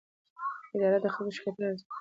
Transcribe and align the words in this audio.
اداره 0.75 0.97
د 1.03 1.07
خلکو 1.15 1.35
شکایتونه 1.35 1.65
ارزوي. 1.69 1.87